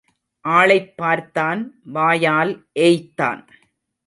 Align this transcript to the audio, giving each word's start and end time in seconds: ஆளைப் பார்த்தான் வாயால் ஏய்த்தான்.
ஆளைப் 0.47 0.93
பார்த்தான் 0.97 1.79
வாயால் 1.83 2.67
ஏய்த்தான். 2.79 3.47